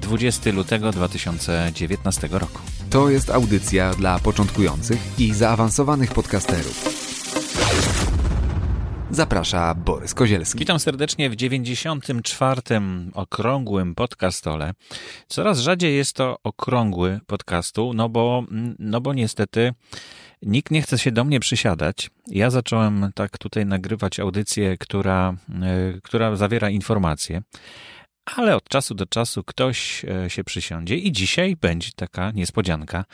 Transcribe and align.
20 0.00 0.52
lutego 0.52 0.92
2019 0.92 2.28
roku. 2.32 2.60
To 2.90 3.10
jest 3.10 3.30
audycja 3.30 3.94
dla 3.94 4.18
początkujących 4.18 4.98
i 5.18 5.34
zaawansowanych 5.34 6.12
podcasterów. 6.12 7.00
Zaprasza 9.10 9.74
Borys 9.74 10.14
Kozielski. 10.14 10.58
Witam 10.58 10.78
serdecznie 10.78 11.30
w 11.30 11.36
94. 11.36 12.62
okrągłym 13.14 13.94
podcastole. 13.94 14.72
Coraz 15.28 15.58
rzadziej 15.58 15.96
jest 15.96 16.12
to 16.12 16.38
okrągły 16.44 17.20
podcastu, 17.26 17.92
no 17.94 18.08
bo, 18.08 18.44
no 18.78 19.00
bo 19.00 19.14
niestety 19.14 19.74
nikt 20.42 20.72
nie 20.72 20.82
chce 20.82 20.98
się 20.98 21.12
do 21.12 21.24
mnie 21.24 21.40
przysiadać. 21.40 22.10
Ja 22.26 22.50
zacząłem 22.50 23.10
tak 23.14 23.38
tutaj 23.38 23.66
nagrywać 23.66 24.20
audycję, 24.20 24.78
która, 24.78 25.34
e, 25.62 26.00
która 26.02 26.36
zawiera 26.36 26.70
informacje 26.70 27.42
ale 28.24 28.56
od 28.56 28.68
czasu 28.68 28.94
do 28.94 29.06
czasu 29.06 29.44
ktoś 29.44 30.04
e, 30.04 30.30
się 30.30 30.44
przysiądzie 30.44 30.96
i 30.96 31.12
dzisiaj 31.12 31.56
będzie 31.56 31.90
taka 31.96 32.30
niespodzianka. 32.30 33.04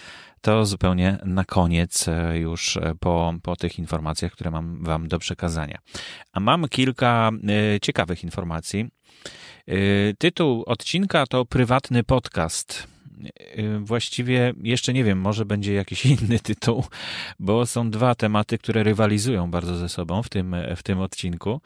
To 0.40 0.66
zupełnie 0.66 1.18
na 1.24 1.44
koniec, 1.44 2.08
e, 2.08 2.38
już 2.38 2.76
e, 2.76 2.94
po, 3.00 3.34
po 3.42 3.56
tych 3.56 3.78
informacjach, 3.78 4.32
które 4.32 4.50
mam 4.50 4.84
Wam 4.84 5.08
do 5.08 5.18
przekazania. 5.18 5.78
A 6.32 6.40
mam 6.40 6.68
kilka 6.68 7.30
ciekawych 7.82 8.24
informacji. 8.24 8.88
Tytuł 10.18 10.62
odcinka 10.66 11.26
to 11.26 11.44
prywatny 11.44 12.04
podcast. 12.04 12.86
Właściwie 13.80 14.54
jeszcze 14.62 14.92
nie 14.92 15.04
wiem, 15.04 15.20
może 15.20 15.44
będzie 15.44 15.74
jakiś 15.74 16.06
inny 16.16 16.38
tytuł, 16.38 16.84
bo 17.38 17.66
są 17.66 17.90
dwa 17.90 18.14
tematy, 18.14 18.58
które 18.58 18.82
rywalizują 18.82 19.50
bardzo 19.50 19.76
ze 19.76 19.88
sobą 19.88 20.22
w 20.22 20.28
tym, 20.28 20.56
w 20.76 20.82
tym 20.82 21.00
odcinku. 21.00 21.60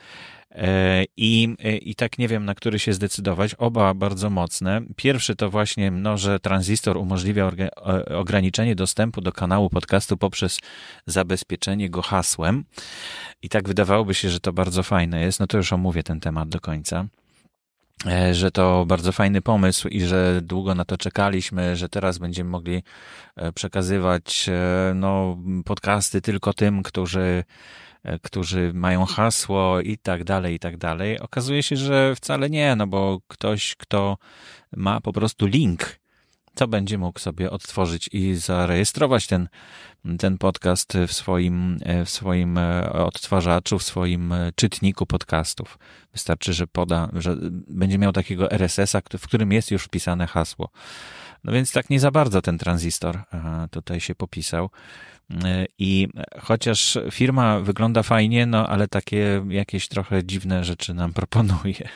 E, 0.54 1.04
I, 1.16 1.56
e, 1.64 1.76
I 1.76 1.94
tak 1.94 2.18
nie 2.18 2.28
wiem, 2.28 2.44
na 2.44 2.54
który 2.54 2.78
się 2.78 2.92
zdecydować. 2.92 3.54
Oba 3.54 3.94
bardzo 3.94 4.30
mocne. 4.30 4.82
Pierwszy 4.96 5.36
to 5.36 5.50
właśnie, 5.50 5.90
no, 5.90 6.18
że 6.18 6.40
tranzystor 6.40 6.96
umożliwia 6.96 7.50
ograniczenie 8.16 8.74
dostępu 8.74 9.20
do 9.20 9.32
kanału 9.32 9.70
podcastu 9.70 10.16
poprzez 10.16 10.58
zabezpieczenie 11.06 11.90
go 11.90 12.02
hasłem. 12.02 12.64
I 13.42 13.48
tak 13.48 13.68
wydawałoby 13.68 14.14
się, 14.14 14.30
że 14.30 14.40
to 14.40 14.52
bardzo 14.52 14.82
fajne 14.82 15.20
jest. 15.20 15.40
No 15.40 15.46
to 15.46 15.56
już 15.56 15.72
omówię 15.72 16.02
ten 16.02 16.20
temat 16.20 16.48
do 16.48 16.60
końca 16.60 17.06
e, 18.06 18.34
że 18.34 18.50
to 18.50 18.84
bardzo 18.86 19.12
fajny 19.12 19.42
pomysł 19.42 19.88
i 19.88 20.00
że 20.00 20.40
długo 20.42 20.74
na 20.74 20.84
to 20.84 20.96
czekaliśmy, 20.98 21.76
że 21.76 21.88
teraz 21.88 22.18
będziemy 22.18 22.50
mogli 22.50 22.82
przekazywać 23.54 24.50
no, 24.94 25.38
podcasty 25.64 26.20
tylko 26.20 26.52
tym, 26.52 26.82
którzy 26.82 27.44
którzy 28.22 28.72
mają 28.74 29.04
hasło 29.04 29.80
i 29.80 29.98
tak 29.98 30.24
dalej, 30.24 30.54
i 30.54 30.58
tak 30.58 30.76
dalej. 30.76 31.20
Okazuje 31.20 31.62
się, 31.62 31.76
że 31.76 32.14
wcale 32.16 32.50
nie, 32.50 32.76
no 32.76 32.86
bo 32.86 33.20
ktoś, 33.28 33.76
kto 33.76 34.18
ma 34.76 35.00
po 35.00 35.12
prostu 35.12 35.46
link, 35.46 36.00
to 36.54 36.68
będzie 36.68 36.98
mógł 36.98 37.18
sobie 37.18 37.50
odtworzyć 37.50 38.08
i 38.12 38.34
zarejestrować 38.34 39.26
ten, 39.26 39.48
ten 40.18 40.38
podcast 40.38 40.92
w 41.08 41.12
swoim, 41.12 41.78
e, 41.82 42.04
w 42.04 42.10
swoim 42.10 42.58
e, 42.58 42.92
odtwarzaczu, 42.92 43.78
w 43.78 43.82
swoim 43.82 44.34
czytniku 44.54 45.06
podcastów. 45.06 45.78
Wystarczy, 46.12 46.52
że 46.52 46.66
poda, 46.66 47.08
że 47.12 47.36
będzie 47.68 47.98
miał 47.98 48.12
takiego 48.12 48.50
RSS-a, 48.50 49.00
w 49.18 49.26
którym 49.26 49.52
jest 49.52 49.70
już 49.70 49.84
wpisane 49.84 50.26
hasło. 50.26 50.70
No 51.44 51.52
więc 51.52 51.72
tak 51.72 51.90
nie 51.90 52.00
za 52.00 52.10
bardzo 52.10 52.42
ten 52.42 52.58
tranzystor 52.58 53.22
tutaj 53.70 54.00
się 54.00 54.14
popisał. 54.14 54.70
I 55.78 56.08
chociaż 56.40 56.98
firma 57.10 57.60
wygląda 57.60 58.02
fajnie, 58.02 58.46
no 58.46 58.68
ale 58.68 58.88
takie 58.88 59.44
jakieś 59.48 59.88
trochę 59.88 60.24
dziwne 60.24 60.64
rzeczy 60.64 60.94
nam 60.94 61.12
proponuje. 61.12 61.88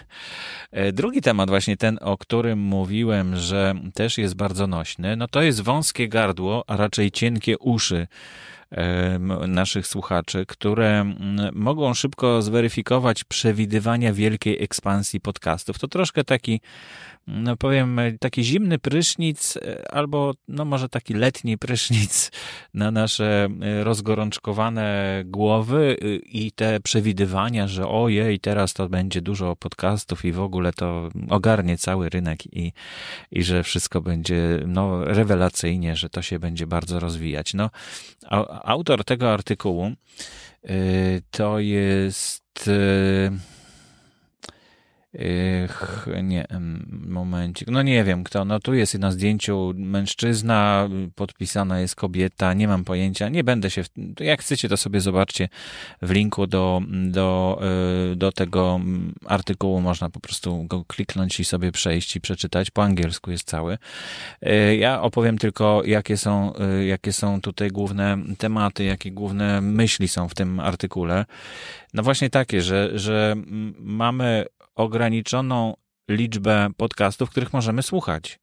Drugi 0.92 1.20
temat, 1.20 1.48
właśnie 1.48 1.76
ten, 1.76 1.98
o 2.00 2.18
którym 2.18 2.58
mówiłem, 2.58 3.36
że 3.36 3.74
też 3.94 4.18
jest 4.18 4.34
bardzo 4.34 4.66
nośny, 4.66 5.16
no 5.16 5.28
to 5.28 5.42
jest 5.42 5.60
wąskie 5.60 6.08
gardło, 6.08 6.64
a 6.66 6.76
raczej 6.76 7.10
cienkie 7.10 7.58
uszy 7.58 8.06
naszych 9.48 9.86
słuchaczy, 9.86 10.46
które 10.46 11.14
mogą 11.52 11.94
szybko 11.94 12.42
zweryfikować 12.42 13.24
przewidywania 13.24 14.12
wielkiej 14.12 14.62
ekspansji 14.62 15.20
podcastów. 15.20 15.78
To 15.78 15.88
troszkę 15.88 16.24
taki 16.24 16.60
no 17.26 17.56
powiem, 17.56 18.00
taki 18.20 18.44
zimny 18.44 18.78
prysznic, 18.78 19.56
e, 19.56 19.92
albo 19.92 20.34
no 20.48 20.64
może 20.64 20.88
taki 20.88 21.14
letni 21.14 21.58
prysznic 21.58 22.30
na 22.74 22.90
nasze 22.90 23.48
e, 23.62 23.84
rozgorączkowane 23.84 25.22
głowy 25.26 25.96
y, 26.02 26.16
i 26.16 26.52
te 26.52 26.80
przewidywania, 26.80 27.68
że 27.68 27.88
ojej, 27.88 28.40
teraz 28.40 28.74
to 28.74 28.88
będzie 28.88 29.22
dużo 29.22 29.56
podcastów 29.56 30.24
i 30.24 30.32
w 30.32 30.40
ogóle 30.40 30.72
to 30.72 31.08
ogarnie 31.30 31.78
cały 31.78 32.08
rynek 32.08 32.56
i, 32.56 32.72
i 33.30 33.42
że 33.42 33.62
wszystko 33.62 34.00
będzie 34.00 34.60
no, 34.66 35.04
rewelacyjnie, 35.04 35.96
że 35.96 36.10
to 36.10 36.22
się 36.22 36.38
będzie 36.38 36.66
bardzo 36.66 37.00
rozwijać. 37.00 37.54
No, 37.54 37.70
autor 38.64 39.04
tego 39.04 39.32
artykułu 39.32 39.92
y, 40.70 41.22
to 41.30 41.58
jest 41.58 42.70
Ych, 45.18 46.06
nie, 46.22 46.46
momencik. 47.00 47.68
No 47.68 47.82
nie 47.82 48.04
wiem 48.04 48.24
kto. 48.24 48.44
No 48.44 48.60
tu 48.60 48.74
jest 48.74 48.98
na 48.98 49.10
zdjęciu 49.10 49.72
mężczyzna, 49.76 50.88
podpisana 51.14 51.80
jest 51.80 51.96
kobieta, 51.96 52.54
nie 52.54 52.68
mam 52.68 52.84
pojęcia. 52.84 53.28
Nie 53.28 53.44
będę 53.44 53.70
się. 53.70 53.84
Jak 54.20 54.40
chcecie, 54.40 54.68
to 54.68 54.76
sobie 54.76 55.00
zobaczcie 55.00 55.48
w 56.02 56.10
linku 56.10 56.46
do, 56.46 56.82
do, 56.88 57.60
y, 58.12 58.16
do 58.16 58.32
tego 58.32 58.80
artykułu. 59.26 59.80
Można 59.80 60.10
po 60.10 60.20
prostu 60.20 60.64
go 60.64 60.84
kliknąć 60.84 61.40
i 61.40 61.44
sobie 61.44 61.72
przejść 61.72 62.16
i 62.16 62.20
przeczytać. 62.20 62.70
Po 62.70 62.82
angielsku 62.82 63.30
jest 63.30 63.44
cały. 63.44 63.78
Y, 64.46 64.76
ja 64.76 65.02
opowiem 65.02 65.38
tylko, 65.38 65.82
jakie 65.84 66.16
są, 66.16 66.52
y, 66.80 66.84
jakie 66.84 67.12
są 67.12 67.40
tutaj 67.40 67.70
główne 67.70 68.18
tematy, 68.38 68.84
jakie 68.84 69.10
główne 69.10 69.60
myśli 69.60 70.08
są 70.08 70.28
w 70.28 70.34
tym 70.34 70.60
artykule. 70.60 71.24
No 71.94 72.02
właśnie 72.02 72.30
takie, 72.30 72.62
że, 72.62 72.98
że 72.98 73.34
mamy 73.78 74.44
ograniczoną 74.74 75.74
liczbę 76.08 76.68
podcastów, 76.76 77.30
których 77.30 77.52
możemy 77.52 77.82
słuchać. 77.82 78.38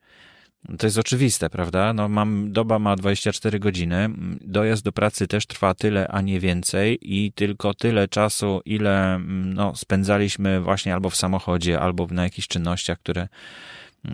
To 0.79 0.87
jest 0.87 0.97
oczywiste, 0.97 1.49
prawda? 1.49 1.93
No 1.93 2.09
mam, 2.09 2.51
doba 2.51 2.79
ma 2.79 2.95
24 2.95 3.59
godziny, 3.59 4.09
dojazd 4.41 4.83
do 4.83 4.91
pracy 4.91 5.27
też 5.27 5.45
trwa 5.45 5.73
tyle, 5.73 6.07
a 6.07 6.21
nie 6.21 6.39
więcej 6.39 6.99
i 7.01 7.31
tylko 7.31 7.73
tyle 7.73 8.07
czasu, 8.07 8.61
ile 8.65 9.19
no, 9.45 9.75
spędzaliśmy 9.75 10.61
właśnie 10.61 10.93
albo 10.93 11.09
w 11.09 11.15
samochodzie, 11.15 11.79
albo 11.79 12.07
na 12.11 12.23
jakichś 12.23 12.47
czynnościach, 12.47 12.99
które 12.99 13.27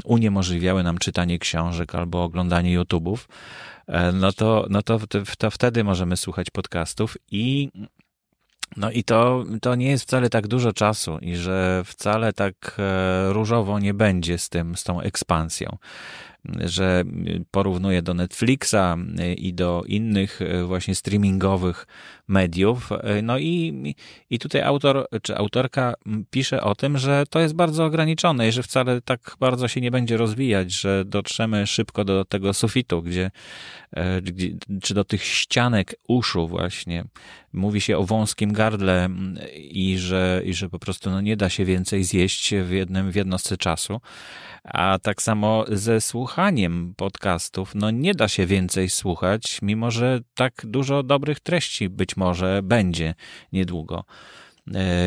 uniemożliwiały 0.04 0.84
nam 0.84 0.98
czytanie 0.98 1.40
książek 1.40 1.96
albo 1.96 2.24
oglądanie 2.24 2.80
YouTube'ów, 2.80 3.18
e, 3.88 4.12
no 4.12 4.32
to, 4.32 4.68
no 4.70 4.82
to, 4.82 5.00
to 5.38 5.52
wtedy 5.52 5.84
możemy 5.84 6.18
słuchać 6.18 6.50
podcastów 6.50 7.18
i 7.32 7.70
no 8.76 8.92
i 8.92 9.04
to, 9.04 9.46
to 9.62 9.76
nie 9.76 9.90
jest 9.90 10.04
wcale 10.04 10.30
tak 10.30 10.48
dużo 10.48 10.74
czasu 10.74 11.18
i 11.22 11.36
że 11.36 11.84
wcale 11.86 12.34
tak 12.34 12.76
e, 12.80 13.34
różowo 13.34 13.80
nie 13.80 13.94
będzie 13.94 14.38
z 14.38 14.50
tym, 14.50 14.76
z 14.76 14.84
tą 14.84 15.02
ekspansją. 15.02 15.78
Że 16.66 17.04
porównuje 17.52 18.02
do 18.02 18.14
Netflixa 18.14 18.98
i 19.38 19.54
do 19.54 19.84
innych 19.88 20.42
e, 20.42 20.64
właśnie 20.64 20.96
streamingowych 20.96 21.88
mediów. 22.28 22.90
E, 22.92 23.22
no 23.22 23.38
i, 23.38 23.96
i 24.30 24.40
tutaj 24.40 24.62
autor 24.62 25.08
czy 25.22 25.38
autorka 25.38 25.94
pisze 26.30 26.62
o 26.62 26.76
tym, 26.76 26.98
że 26.98 27.24
to 27.30 27.40
jest 27.40 27.54
bardzo 27.54 27.86
ograniczone 27.86 28.48
i 28.48 28.52
że 28.52 28.64
wcale 28.64 29.02
tak 29.02 29.36
bardzo 29.40 29.68
się 29.68 29.82
nie 29.82 29.92
będzie 29.92 30.18
rozwijać, 30.18 30.72
że 30.72 31.06
dotrzemy 31.06 31.68
szybko 31.68 32.06
do 32.06 32.26
tego 32.26 32.54
sufitu, 32.54 33.02
gdzie, 33.02 33.32
e, 33.92 34.22
gdzie 34.22 34.50
czy 34.82 34.94
do 34.94 35.04
tych 35.04 35.24
ścianek 35.24 35.96
uszu 36.08 36.48
właśnie. 36.48 37.04
Mówi 37.54 37.82
się 37.82 37.98
o 37.98 38.04
wąskim 38.04 38.54
gardle 38.54 39.10
i 39.58 39.98
że, 39.98 40.42
i 40.46 40.54
że 40.54 40.70
po 40.70 40.80
prostu 40.80 41.10
no, 41.10 41.22
nie 41.22 41.38
da 41.38 41.50
się 41.50 41.66
więcej 41.66 42.04
zjeść 42.04 42.56
w 42.56 42.72
jednym, 42.72 43.12
w 43.12 43.16
jednostce 43.16 43.58
czasu. 43.58 44.02
A 44.64 45.00
tak 45.00 45.22
samo 45.22 45.66
ze 45.68 46.02
słuchaniem 46.02 46.94
podcastów, 46.98 47.76
no 47.76 47.92
nie 47.92 48.14
da 48.14 48.28
się 48.28 48.46
więcej 48.46 48.90
słuchać, 48.90 49.60
mimo 49.62 49.92
że 49.92 50.20
tak 50.34 50.54
dużo 50.64 51.04
dobrych 51.04 51.40
treści 51.40 51.90
być 51.90 52.17
może 52.18 52.62
będzie 52.64 53.16
niedługo. 53.52 54.06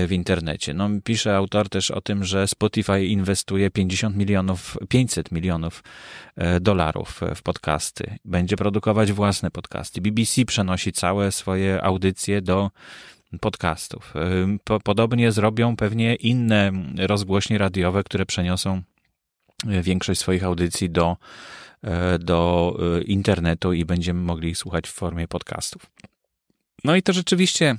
w 0.07 0.09
internecie. 0.11 0.75
No, 0.75 0.89
pisze 1.05 1.37
autor 1.37 1.69
też 1.69 1.91
o 1.91 2.01
tym, 2.01 2.25
że 2.25 2.49
Spotify 2.49 3.05
inwestuje 3.05 3.71
50 3.71 4.17
milionów, 4.17 4.79
500 4.89 5.33
milionów 5.33 5.85
dolarów 6.61 7.21
w 7.35 7.43
podcasty. 7.43 8.19
Będzie 8.25 8.57
produkować 8.57 9.13
własne 9.13 9.51
podcasty. 9.51 10.01
BBC 10.01 10.45
przenosi 10.45 10.93
całe 10.93 11.33
swoje 11.33 11.83
audycje 11.83 12.43
do 12.43 12.71
podcastów. 13.41 14.15
Podobnie 14.85 15.33
zrobią 15.33 15.77
pewnie 15.77 16.15
inne 16.15 16.73
rozgłośnie 16.99 17.59
radiowe, 17.59 18.05
które 18.05 18.27
przeniosą 18.27 18.83
większość 19.67 20.21
swoich 20.21 20.45
audycji 20.45 20.91
do, 20.91 21.17
do 22.21 22.75
internetu 23.05 23.73
i 23.73 23.85
będziemy 23.85 24.21
mogli 24.21 24.49
ich 24.49 24.59
słuchać 24.59 24.89
w 24.89 24.93
formie 24.93 25.29
podcastów. 25.29 25.83
No 26.85 26.97
i 26.97 27.03
to 27.03 27.13
rzeczywiście 27.13 27.77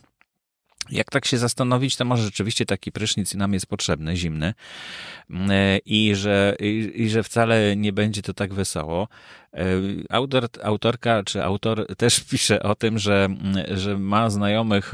jak 0.89 1.09
tak 1.09 1.25
się 1.25 1.37
zastanowić, 1.37 1.95
to 1.95 2.05
może 2.05 2.23
rzeczywiście 2.23 2.65
taki 2.65 2.91
prysznic 2.91 3.33
nam 3.33 3.53
jest 3.53 3.67
potrzebny, 3.67 4.15
zimny 4.15 4.53
e, 5.49 5.77
i 5.77 6.15
że, 6.15 6.55
i, 6.59 6.91
i 6.95 7.09
że 7.09 7.23
wcale 7.23 7.75
nie 7.75 7.93
będzie 7.93 8.21
to 8.21 8.33
tak 8.33 8.53
wesoło. 8.53 9.07
E, 9.53 9.65
autor, 10.09 10.47
autorka 10.63 11.23
czy 11.23 11.43
autor 11.43 11.95
też 11.97 12.19
pisze 12.31 12.63
o 12.63 12.75
tym, 12.75 12.99
że, 12.99 13.29
że 13.71 13.97
ma 13.97 14.29
znajomych 14.29 14.93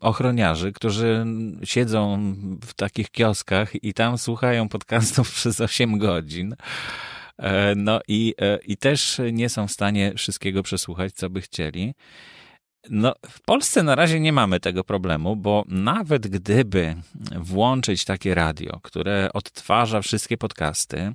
ochroniarzy, 0.00 0.72
którzy 0.72 1.24
siedzą 1.64 2.18
w 2.66 2.74
takich 2.74 3.10
kioskach 3.10 3.84
i 3.84 3.94
tam 3.94 4.18
słuchają 4.18 4.68
podcastów 4.68 5.32
przez 5.34 5.60
8 5.60 5.98
godzin. 5.98 6.56
E, 7.38 7.74
no 7.74 8.00
i, 8.08 8.34
i 8.66 8.76
też 8.76 9.20
nie 9.32 9.48
są 9.48 9.68
w 9.68 9.72
stanie 9.72 10.12
wszystkiego 10.16 10.62
przesłuchać, 10.62 11.12
co 11.12 11.30
by 11.30 11.40
chcieli. 11.40 11.94
No, 12.90 13.14
w 13.30 13.40
Polsce 13.40 13.82
na 13.82 13.94
razie 13.94 14.20
nie 14.20 14.32
mamy 14.32 14.60
tego 14.60 14.84
problemu, 14.84 15.36
bo 15.36 15.64
nawet 15.68 16.28
gdyby 16.28 16.96
włączyć 17.36 18.04
takie 18.04 18.34
radio, 18.34 18.80
które 18.82 19.30
odtwarza 19.34 20.00
wszystkie 20.00 20.36
podcasty 20.36 21.12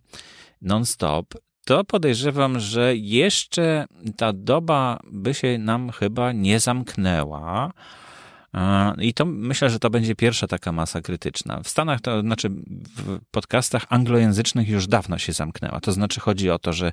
non-stop, 0.61 1.33
to 1.65 1.83
podejrzewam, 1.83 2.59
że 2.59 2.95
jeszcze 2.95 3.85
ta 4.17 4.33
doba 4.33 4.99
by 5.11 5.33
się 5.33 5.57
nam 5.57 5.89
chyba 5.89 6.31
nie 6.31 6.59
zamknęła. 6.59 7.73
I 8.97 9.13
to 9.13 9.25
myślę, 9.25 9.69
że 9.69 9.79
to 9.79 9.89
będzie 9.89 10.15
pierwsza 10.15 10.47
taka 10.47 10.71
masa 10.71 11.01
krytyczna. 11.01 11.61
W 11.63 11.69
Stanach, 11.69 12.01
to 12.01 12.21
znaczy 12.21 12.49
w 12.97 13.19
podcastach 13.31 13.85
anglojęzycznych 13.89 14.69
już 14.69 14.87
dawno 14.87 15.17
się 15.17 15.33
zamknęła. 15.33 15.79
To 15.79 15.91
znaczy 15.91 16.19
chodzi 16.19 16.49
o 16.49 16.59
to, 16.59 16.73
że 16.73 16.91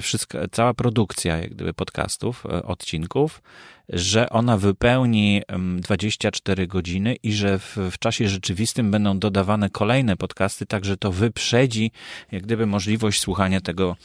wszystko, 0.00 0.38
cała 0.52 0.74
produkcja 0.74 1.36
jak 1.36 1.50
gdyby 1.54 1.74
podcastów, 1.74 2.46
e, 2.46 2.62
odcinków, 2.62 3.42
że 3.88 4.30
ona 4.30 4.56
wypełni 4.56 5.42
24 5.78 6.66
godziny 6.66 7.16
i 7.22 7.32
że 7.32 7.58
w, 7.58 7.76
w, 7.90 7.98
czasie 7.98 8.28
rzeczywistym 8.28 8.90
będą 8.90 9.18
dodawane 9.18 9.70
kolejne 9.70 10.16
podcasty, 10.16 10.66
tak 10.66 10.84
że 10.84 10.96
to 10.96 11.12
wyprzedzi 11.12 11.90
jak 12.32 12.42
gdyby 12.42 12.66
możliwość 12.66 13.20
słuchania 13.20 13.60
tego 13.60 13.96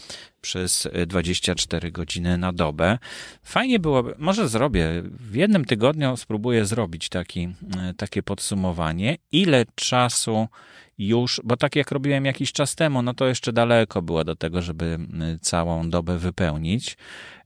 przez 0.41 0.87
24 1.07 1.91
godziny 1.91 2.37
na 2.37 2.53
dobę. 2.53 2.97
Fajnie 3.43 3.79
byłoby, 3.79 4.15
może 4.17 4.47
zrobię, 4.47 5.03
w 5.05 5.35
jednym 5.35 5.65
tygodniu 5.65 6.17
spróbuję 6.17 6.65
zrobić 6.65 7.09
taki, 7.09 7.43
e, 7.77 7.93
takie 7.97 8.23
podsumowanie, 8.23 9.17
ile 9.31 9.65
czasu 9.75 10.47
już, 10.97 11.41
bo 11.43 11.57
tak 11.57 11.75
jak 11.75 11.91
robiłem 11.91 12.25
jakiś 12.25 12.51
czas 12.51 12.75
temu, 12.75 13.01
no 13.01 13.13
to 13.13 13.27
jeszcze 13.27 13.53
daleko 13.53 14.01
było 14.01 14.23
do 14.23 14.35
tego, 14.35 14.61
żeby 14.61 14.99
całą 15.41 15.89
dobę 15.89 16.17
wypełnić, 16.17 16.97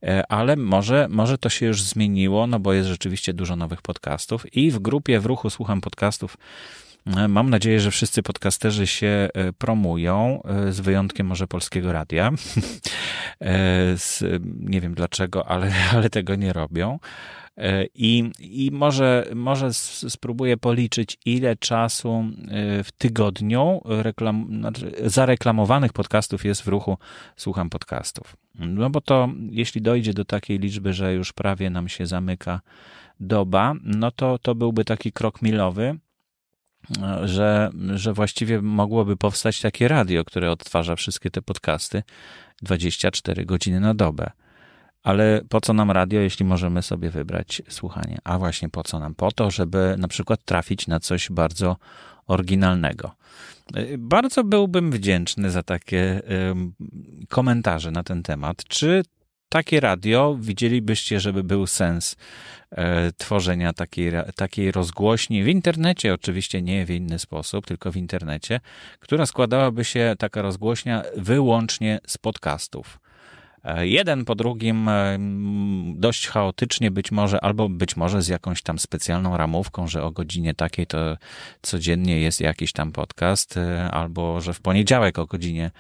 e, 0.04 0.32
ale 0.32 0.56
może, 0.56 1.08
może 1.10 1.38
to 1.38 1.50
się 1.50 1.66
już 1.66 1.82
zmieniło, 1.82 2.48
no 2.48 2.60
bo 2.60 2.74
jest 2.74 2.90
rzeczywiście 2.90 3.34
dużo 3.34 3.56
nowych 3.56 3.82
podcastów 3.82 4.56
i 4.56 4.72
w 4.72 4.80
grupie 4.80 5.20
w 5.20 5.26
ruchu 5.26 5.50
słucham 5.50 5.82
podcastów. 5.82 6.38
E, 7.18 7.28
mam 7.28 7.50
nadzieję, 7.50 7.80
że 7.80 7.92
wszyscy 7.92 8.24
podcasterzy 8.24 8.88
się 8.88 9.08
e, 9.34 9.54
promują, 9.54 10.42
z 10.70 10.80
wyjątkiem 10.80 11.28
może 11.28 11.48
Polskiego 11.48 11.92
Radia. 11.92 12.32
nie 14.60 14.82
wiem 14.82 14.94
dlaczego, 14.94 15.48
ale, 15.48 15.74
ale 15.92 16.10
tego 16.10 16.36
nie 16.36 16.54
robią. 16.54 17.00
E, 17.58 17.86
I, 17.96 18.32
i 18.40 18.72
może, 18.72 19.26
może 19.36 19.74
spróbuję 20.10 20.58
policzyć, 20.58 21.18
ile 21.26 21.56
czasu 21.56 22.26
e, 22.48 22.84
w 22.84 22.92
tygodniu 22.92 23.82
reklam, 23.86 24.48
znaczy 24.60 24.92
zareklamowanych 25.06 25.94
podcastów 25.94 26.46
jest 26.46 26.62
w 26.62 26.68
ruchu 26.68 26.98
Słucham 27.36 27.70
Podcastów. 27.70 28.36
No 28.56 28.90
bo 28.90 29.02
to, 29.02 29.30
jeśli 29.50 29.82
dojdzie 29.82 30.14
do 30.14 30.26
takiej 30.26 30.60
liczby, 30.60 30.94
że 30.94 31.14
już 31.14 31.34
prawie 31.34 31.70
nam 31.70 31.90
się 31.90 32.06
zamyka 32.06 32.62
doba, 33.20 33.74
no 33.84 34.12
to 34.12 34.40
to 34.40 34.56
byłby 34.56 34.86
taki 34.86 35.12
krok 35.12 35.42
milowy, 35.42 35.98
e, 37.02 37.28
że, 37.28 37.70
że 37.96 38.14
właściwie 38.14 38.62
mogłoby 38.62 39.18
powstać 39.18 39.62
takie 39.62 39.88
radio, 39.88 40.26
które 40.26 40.52
odtwarza 40.52 40.96
wszystkie 40.96 41.32
te 41.32 41.42
podcasty 41.42 42.04
24 42.62 43.46
godziny 43.46 43.80
na 43.80 43.94
dobę. 43.94 44.32
Ale 45.04 45.42
po 45.50 45.62
co 45.62 45.74
nam 45.74 45.92
radio, 45.92 46.20
jeśli 46.20 46.46
możemy 46.46 46.82
sobie 46.82 47.10
wybrać 47.10 47.62
słuchanie? 47.70 48.18
A 48.24 48.38
właśnie 48.38 48.70
po 48.70 48.84
co 48.84 49.00
nam? 49.00 49.16
Po 49.16 49.32
to, 49.32 49.52
żeby 49.52 49.96
na 49.98 50.08
przykład 50.08 50.44
trafić 50.46 50.88
na 50.88 51.00
coś 51.00 51.30
bardzo 51.32 51.78
oryginalnego. 52.28 53.12
Bardzo 53.98 54.44
byłbym 54.44 54.92
wdzięczny 54.92 55.52
za 55.52 55.64
takie 55.64 56.22
komentarze 57.30 57.92
na 57.92 58.04
ten 58.04 58.24
temat. 58.24 58.64
Czy 58.64 59.04
takie 59.50 59.80
radio 59.80 60.38
widzielibyście, 60.40 61.20
żeby 61.20 61.44
był 61.44 61.68
sens 61.68 62.16
e, 62.72 63.12
tworzenia 63.12 63.74
takiej, 63.74 64.12
takiej 64.36 64.72
rozgłośni 64.72 65.44
w 65.44 65.48
internecie, 65.48 66.14
oczywiście 66.14 66.62
nie 66.62 66.86
w 66.86 66.90
inny 66.90 67.20
sposób, 67.20 67.66
tylko 67.66 67.92
w 67.92 67.98
internecie, 67.98 68.60
która 69.00 69.26
składałaby 69.26 69.86
się 69.86 70.16
taka 70.20 70.42
rozgłośnia 70.42 71.04
wyłącznie 71.18 72.00
z 72.08 72.18
podcastów. 72.18 73.00
E, 73.64 73.88
jeden 73.88 74.26
po 74.26 74.36
drugim 74.36 74.90
e, 74.90 75.18
dość 75.96 76.28
chaotycznie 76.28 76.92
być 76.92 77.12
może, 77.12 77.42
albo 77.42 77.70
być 77.70 77.98
może 77.98 78.22
z 78.22 78.28
jakąś 78.28 78.62
tam 78.62 78.80
specjalną 78.80 79.38
ramówką, 79.38 79.88
że 79.88 80.04
o 80.04 80.12
godzinie 80.12 80.54
takiej 80.54 80.88
to 80.88 81.18
codziennie 81.62 82.22
jest 82.22 82.42
jakiś 82.42 82.74
tam 82.74 82.92
podcast, 82.92 83.58
e, 83.58 83.92
albo 83.92 84.42
że 84.42 84.54
w 84.54 84.62
poniedziałek 84.62 85.20
o 85.20 85.26
godzinie 85.26 85.72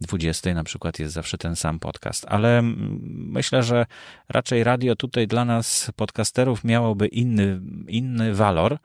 20 0.00 0.54
na 0.54 0.64
przykład 0.64 0.98
jest 0.98 1.14
zawsze 1.14 1.38
ten 1.38 1.56
sam 1.56 1.78
podcast. 1.78 2.26
Ale 2.28 2.60
myślę, 3.02 3.62
że 3.62 3.86
raczej 4.28 4.64
radio 4.64 4.96
tutaj 4.96 5.26
dla 5.26 5.44
nas 5.44 5.92
podcasterów 5.96 6.64
miałoby 6.64 7.06
inny, 7.06 7.60
inny 7.88 8.34
walor 8.34 8.78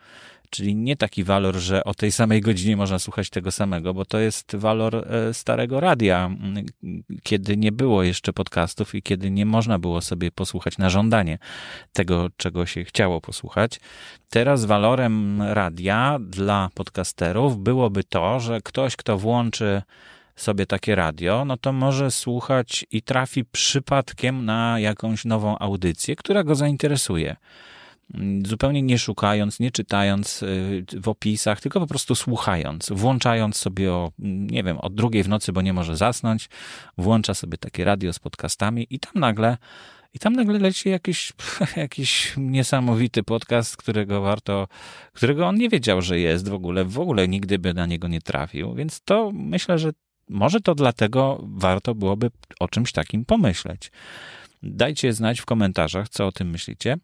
czyli 0.52 0.76
nie 0.76 0.98
taki 0.98 1.24
walor, 1.24 1.56
że 1.56 1.84
o 1.84 1.94
tej 1.94 2.12
samej 2.12 2.42
godzinie 2.42 2.78
można 2.78 3.00
słuchać 3.00 3.30
tego 3.30 3.52
samego, 3.52 3.94
bo 3.94 4.06
to 4.06 4.20
jest 4.20 4.56
walor 4.56 4.96
e, 4.96 5.34
starego 5.34 5.80
radia, 5.80 6.30
kiedy 7.24 7.58
nie 7.58 7.72
było 7.72 8.04
jeszcze 8.04 8.34
podcastów 8.34 8.96
i 8.96 9.02
kiedy 9.02 9.32
nie 9.32 9.46
można 9.46 9.80
było 9.80 10.02
sobie 10.02 10.32
posłuchać 10.32 10.78
na 10.78 10.90
żądanie 10.90 11.38
tego, 11.94 12.28
czego 12.38 12.66
się 12.66 12.84
chciało 12.84 13.22
posłuchać. 13.22 13.80
Teraz 14.30 14.66
walorem 14.66 15.42
radia 15.42 16.20
dla 16.22 16.70
podcasterów 16.74 17.60
byłoby 17.60 18.04
to, 18.04 18.40
że 18.40 18.62
ktoś, 18.62 18.96
kto 18.96 19.18
włączy 19.18 19.82
sobie 20.36 20.66
takie 20.66 20.96
radio, 20.96 21.46
no 21.46 21.58
to 21.58 21.74
może 21.74 22.12
słuchać 22.12 22.86
i 22.92 23.02
trafi 23.02 23.46
przypadkiem 23.46 24.46
na 24.46 24.80
jakąś 24.80 25.26
nową 25.26 25.60
audycję, 25.60 26.16
która 26.16 26.44
go 26.44 26.56
zainteresuje 26.56 27.36
zupełnie 28.46 28.82
nie 28.82 29.00
szukając, 29.00 29.60
nie 29.60 29.72
czytając 29.72 30.44
y, 30.44 30.86
w 31.02 31.08
opisach, 31.08 31.62
tylko 31.62 31.80
po 31.80 31.88
prostu 31.88 32.16
słuchając, 32.16 32.90
włączając 32.92 33.58
sobie 33.58 33.92
o, 33.92 34.12
nie 34.20 34.64
wiem, 34.64 34.78
od 34.78 34.96
drugiej 34.96 35.24
w 35.24 35.30
nocy, 35.30 35.54
bo 35.54 35.62
nie 35.62 35.74
może 35.74 35.98
zasnąć, 35.98 36.50
włącza 36.98 37.34
sobie 37.34 37.58
takie 37.58 37.84
radio 37.84 38.14
z 38.14 38.20
podcastami 38.20 38.88
i 38.90 39.00
tam 39.00 39.14
nagle 39.16 39.58
i 40.14 40.20
tam 40.20 40.34
nagle 40.34 40.60
leci 40.60 40.90
jakiś, 40.90 41.34
jakiś 41.76 42.34
niesamowity 42.38 43.24
podcast, 43.24 43.78
którego 43.78 44.22
warto, 44.22 44.68
którego 45.14 45.48
on 45.48 45.56
nie 45.56 45.70
wiedział, 45.70 46.02
że 46.02 46.20
jest 46.20 46.50
w 46.50 46.54
ogóle, 46.54 46.86
w 46.86 47.00
ogóle 47.00 47.28
nigdy 47.28 47.60
by 47.60 47.74
na 47.74 47.86
niego 47.86 48.08
nie 48.08 48.22
trafił. 48.22 48.76
Więc 48.76 49.02
to 49.02 49.32
myślę, 49.34 49.80
że 49.80 49.92
może 50.30 50.62
to 50.62 50.76
dlatego 50.76 51.44
warto 51.44 51.96
byłoby 51.96 52.32
o 52.60 52.68
czymś 52.68 52.92
takim 52.92 53.26
pomyśleć. 53.26 53.92
Dajcie 54.64 55.14
znać 55.14 55.40
w 55.40 55.46
komentarzach, 55.46 56.10
co 56.10 56.28
o 56.28 56.32
tym 56.32 56.50
myślicie. 56.50 56.98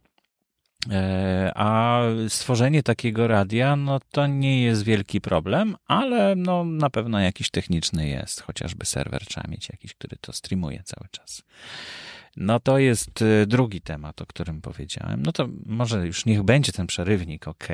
E, 0.91 1.51
a 1.55 2.01
stworzenie 2.27 2.83
takiego 2.83 3.27
radia, 3.27 3.75
no 3.75 3.99
to 4.11 4.27
nie 4.27 4.63
jest 4.63 4.83
wielki 4.83 5.21
problem, 5.21 5.75
ale 5.87 6.35
no 6.35 6.65
na 6.65 6.89
pewno 6.89 7.19
jakiś 7.19 7.49
techniczny 7.49 8.07
jest, 8.07 8.41
chociażby 8.41 8.85
serwer 8.85 9.25
trzeba 9.25 9.47
mieć 9.51 9.69
jakiś, 9.69 9.93
który 9.93 10.17
to 10.21 10.33
streamuje 10.33 10.83
cały 10.83 11.07
czas. 11.11 11.43
No 12.37 12.59
to 12.59 12.77
jest 12.77 13.21
e, 13.21 13.45
drugi 13.45 13.81
temat, 13.81 14.21
o 14.21 14.25
którym 14.25 14.61
powiedziałem. 14.61 15.23
No 15.23 15.31
to 15.31 15.47
może 15.65 16.07
już 16.07 16.25
niech 16.25 16.43
będzie 16.43 16.71
ten 16.71 16.87
przerywnik, 16.87 17.47
ok. 17.47 17.67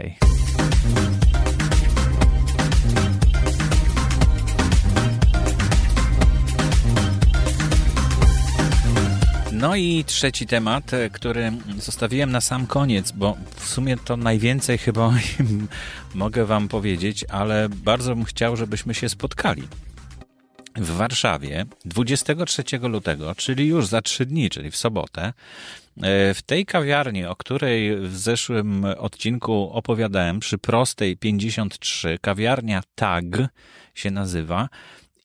No 9.63 9.75
i 9.75 10.03
trzeci 10.03 10.47
temat, 10.47 10.93
e, 10.93 11.09
który 11.09 11.51
zostawiłem 11.77 12.31
na 12.31 12.41
sam 12.41 12.67
koniec, 12.67 13.11
bo 13.11 13.37
w 13.55 13.67
sumie 13.67 13.97
to 13.97 14.17
najwięcej 14.17 14.77
chyba 14.77 15.13
mogę 16.15 16.45
Wam 16.45 16.67
powiedzieć, 16.67 17.25
ale 17.29 17.69
bardzo 17.69 18.15
bym 18.15 18.25
chciał, 18.25 18.55
żebyśmy 18.55 18.93
się 18.93 19.09
spotkali 19.09 19.63
w 20.75 20.89
Warszawie 20.89 21.65
23 21.85 22.63
lutego, 22.81 23.35
czyli 23.35 23.67
już 23.67 23.87
za 23.87 24.01
trzy 24.01 24.25
dni, 24.25 24.49
czyli 24.49 24.71
w 24.71 24.77
sobotę, 24.77 25.23
e, 25.23 25.33
w 26.33 26.41
tej 26.45 26.65
kawiarni, 26.65 27.25
o 27.25 27.35
której 27.35 27.97
w 27.97 28.17
zeszłym 28.17 28.85
odcinku 28.97 29.69
opowiadałem, 29.73 30.39
przy 30.39 30.57
prostej 30.57 31.17
53, 31.17 32.17
kawiarnia 32.21 32.83
TAG 32.95 33.25
się 33.95 34.11
nazywa. 34.11 34.69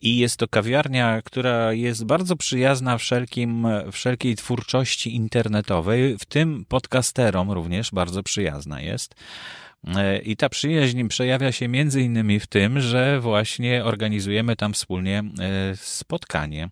I 0.00 0.19
jest 0.19 0.37
to 0.37 0.49
kawiarnia, 0.49 1.23
która 1.23 1.73
jest 1.73 2.05
bardzo 2.05 2.37
przyjazna 2.37 2.99
wszelkim, 2.99 3.67
wszelkiej 3.93 4.37
twórczości 4.37 5.14
internetowej, 5.14 6.19
w 6.19 6.25
tym 6.25 6.64
podcasterom 6.69 7.50
również 7.50 7.90
bardzo 7.90 8.23
przyjazna 8.23 8.81
jest. 8.81 9.14
E, 9.87 10.19
I 10.19 10.37
ta 10.37 10.49
przyjaźń 10.49 11.09
przejawia 11.09 11.52
się 11.52 11.69
między 11.69 12.02
innymi 12.02 12.40
w 12.40 12.47
tym, 12.47 12.81
że 12.81 13.21
właśnie 13.21 13.85
organizujemy 13.85 14.57
tam 14.57 14.73
wspólnie 14.73 15.19
e, 15.19 15.76
spotkanie. 15.76 16.69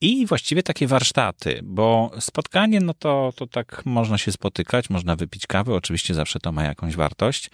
I 0.00 0.26
właściwie 0.26 0.62
takie 0.62 0.86
warsztaty, 0.86 1.60
bo 1.62 2.10
spotkanie, 2.20 2.80
no 2.80 2.94
to, 2.94 3.32
to 3.36 3.46
tak 3.46 3.82
można 3.86 4.18
się 4.18 4.32
spotykać, 4.32 4.90
można 4.90 5.16
wypić 5.16 5.46
kawę, 5.46 5.74
oczywiście 5.74 6.14
zawsze 6.14 6.40
to 6.40 6.52
ma 6.52 6.64
jakąś 6.64 6.96
wartość, 6.96 7.50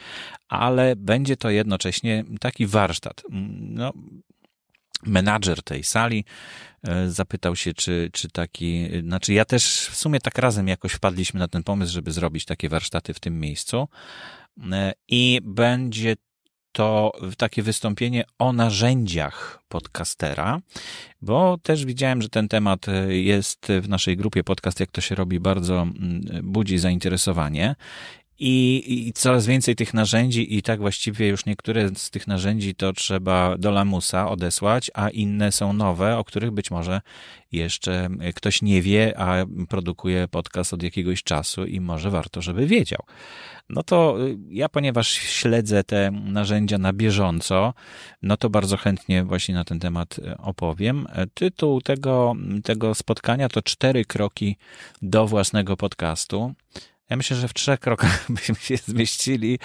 ale 0.48 0.96
będzie 0.96 1.36
to 1.36 1.50
jednocześnie 1.50 2.24
taki 2.40 2.66
warsztat. 2.66 3.22
No, 3.60 3.92
menadżer 5.06 5.62
tej 5.62 5.84
sali 5.84 6.24
e, 6.82 7.10
zapytał 7.10 7.56
się, 7.56 7.74
czy, 7.74 8.10
czy 8.12 8.30
taki, 8.30 8.88
znaczy 9.02 9.32
ja 9.32 9.44
też 9.44 9.88
w 9.90 9.96
sumie 9.96 10.20
tak 10.20 10.38
razem 10.38 10.68
jakoś 10.68 10.92
wpadliśmy 10.92 11.40
na 11.40 11.48
ten 11.48 11.62
pomysł, 11.62 11.92
żeby 11.92 12.12
zrobić 12.12 12.44
takie 12.44 12.68
warsztaty 12.68 13.14
w 13.14 13.20
tym 13.20 13.40
miejscu 13.40 13.88
e, 14.72 14.92
i 15.08 15.40
będzie 15.42 16.16
to 16.72 17.12
takie 17.36 17.62
wystąpienie 17.62 18.24
o 18.38 18.52
narzędziach 18.52 19.62
podcastera, 19.68 20.60
bo 21.22 21.58
też 21.62 21.84
widziałem, 21.84 22.22
że 22.22 22.28
ten 22.28 22.48
temat 22.48 22.88
e, 22.88 23.16
jest 23.16 23.68
w 23.80 23.88
naszej 23.88 24.16
grupie 24.16 24.44
podcast, 24.44 24.80
jak 24.80 24.90
to 24.90 25.00
się 25.00 25.14
robi, 25.14 25.40
bardzo 25.40 25.82
mm, 25.82 26.22
budzi 26.42 26.78
zainteresowanie 26.78 27.74
i, 28.38 28.84
I, 29.08 29.12
coraz 29.12 29.46
więcej 29.46 29.76
tych 29.76 29.94
narzędzi, 29.94 30.56
i 30.56 30.62
tak 30.62 30.80
właściwie 30.80 31.28
już 31.28 31.46
niektóre 31.46 31.88
z 31.96 32.10
tych 32.10 32.26
narzędzi 32.26 32.74
to 32.74 32.92
trzeba 32.92 33.58
do 33.58 33.70
lamusa 33.70 34.30
odesłać, 34.30 34.90
a 34.94 35.08
inne 35.08 35.52
są 35.52 35.72
nowe, 35.72 36.18
o 36.18 36.24
których 36.24 36.50
być 36.50 36.70
może 36.70 37.00
jeszcze 37.52 38.08
ktoś 38.34 38.62
nie 38.62 38.82
wie, 38.82 39.18
a 39.18 39.46
produkuje 39.68 40.28
podcast 40.28 40.72
od 40.72 40.82
jakiegoś 40.82 41.22
czasu 41.22 41.64
i 41.64 41.80
może 41.80 42.10
warto, 42.10 42.42
żeby 42.42 42.66
wiedział. 42.66 43.02
No 43.68 43.82
to 43.82 44.26
y, 44.26 44.38
ja, 44.50 44.68
ponieważ 44.68 45.08
śledzę 45.08 45.84
te 45.84 46.10
narzędzia 46.10 46.78
na 46.78 46.92
bieżąco, 46.92 47.74
no 48.22 48.36
to 48.36 48.50
bardzo 48.50 48.76
chętnie 48.76 49.24
właśnie 49.24 49.54
na 49.54 49.64
ten 49.64 49.80
temat 49.80 50.18
y, 50.18 50.36
opowiem. 50.38 51.06
Tytuł 51.34 51.80
tego, 51.80 52.34
tego 52.64 52.94
spotkania 52.94 53.48
to 53.48 53.62
Cztery 53.62 54.04
kroki 54.04 54.56
do 55.02 55.26
własnego 55.26 55.76
podcastu. 55.76 56.54
Ja 57.10 57.16
myślę, 57.16 57.36
że 57.36 57.48
w 57.48 57.54
trzech 57.54 57.80
krokach 57.80 58.26
byśmy 58.36 58.54
się 58.54 58.76
zmieścili, 58.76 59.58